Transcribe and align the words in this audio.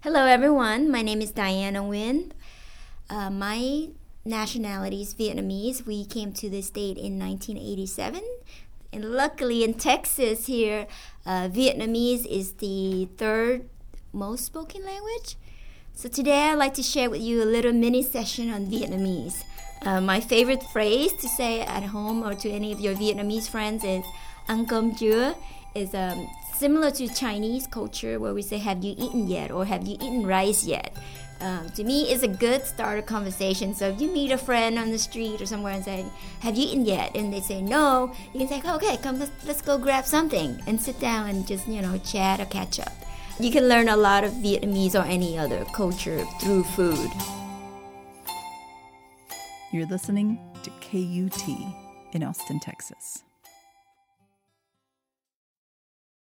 Hello, 0.00 0.26
everyone. 0.26 0.92
My 0.92 1.02
name 1.02 1.20
is 1.20 1.32
Diana 1.32 1.82
Nguyen. 1.82 2.30
Uh, 3.10 3.30
my 3.30 3.88
nationality 4.24 5.02
is 5.02 5.12
Vietnamese. 5.12 5.84
We 5.84 6.04
came 6.04 6.32
to 6.34 6.48
the 6.48 6.62
state 6.62 6.96
in 6.96 7.18
1987. 7.18 8.22
And 8.92 9.04
luckily, 9.06 9.64
in 9.64 9.74
Texas, 9.74 10.46
here, 10.46 10.86
uh, 11.26 11.48
Vietnamese 11.48 12.24
is 12.26 12.52
the 12.52 13.08
third 13.16 13.68
most 14.12 14.44
spoken 14.44 14.84
language. 14.84 15.34
So, 15.94 16.08
today 16.08 16.50
I'd 16.50 16.54
like 16.54 16.74
to 16.74 16.82
share 16.84 17.10
with 17.10 17.20
you 17.20 17.42
a 17.42 17.50
little 17.56 17.72
mini 17.72 18.04
session 18.04 18.50
on 18.50 18.66
Vietnamese. 18.66 19.42
Uh, 19.82 20.00
my 20.00 20.20
favorite 20.20 20.62
phrase 20.62 21.12
to 21.14 21.28
say 21.28 21.62
at 21.62 21.82
home 21.82 22.22
or 22.22 22.34
to 22.34 22.48
any 22.48 22.70
of 22.70 22.78
your 22.78 22.94
Vietnamese 22.94 23.48
friends 23.48 23.82
is 23.82 24.04
Ăn 24.46 24.64
cơm 24.66 24.94
chưa? 24.94 25.34
is 25.74 25.94
um, 25.94 26.26
similar 26.58 26.90
to 26.90 27.08
Chinese 27.08 27.66
culture 27.66 28.18
where 28.18 28.34
we 28.34 28.42
say, 28.42 28.58
Have 28.58 28.82
you 28.84 28.94
eaten 28.98 29.28
yet? 29.28 29.50
or 29.50 29.64
Have 29.64 29.86
you 29.86 29.94
eaten 29.94 30.26
rice 30.26 30.64
yet? 30.64 30.96
Um, 31.40 31.70
to 31.70 31.84
me, 31.84 32.10
it's 32.10 32.24
a 32.24 32.28
good 32.28 32.66
start 32.66 32.98
of 32.98 33.06
conversation. 33.06 33.72
So 33.72 33.88
if 33.90 34.00
you 34.00 34.08
meet 34.10 34.32
a 34.32 34.38
friend 34.38 34.76
on 34.76 34.90
the 34.90 34.98
street 34.98 35.40
or 35.40 35.46
somewhere 35.46 35.72
and 35.74 35.84
say, 35.84 36.04
Have 36.40 36.56
you 36.56 36.66
eaten 36.66 36.84
yet? 36.84 37.14
and 37.16 37.32
they 37.32 37.40
say 37.40 37.62
no, 37.62 38.12
you 38.32 38.40
can 38.40 38.48
say, 38.48 38.62
Okay, 38.68 38.96
come, 38.98 39.20
let's, 39.20 39.30
let's 39.46 39.62
go 39.62 39.78
grab 39.78 40.04
something 40.04 40.60
and 40.66 40.80
sit 40.80 40.98
down 41.00 41.28
and 41.30 41.46
just, 41.46 41.68
you 41.68 41.80
know, 41.80 41.96
chat 41.98 42.40
or 42.40 42.46
catch 42.46 42.80
up. 42.80 42.92
You 43.38 43.52
can 43.52 43.68
learn 43.68 43.88
a 43.88 43.96
lot 43.96 44.24
of 44.24 44.32
Vietnamese 44.32 44.96
or 44.96 45.06
any 45.06 45.38
other 45.38 45.64
culture 45.66 46.24
through 46.40 46.64
food. 46.64 47.08
You're 49.70 49.86
listening 49.86 50.40
to 50.64 50.70
KUT 50.80 51.48
in 52.14 52.24
Austin, 52.24 52.58
Texas. 52.58 53.22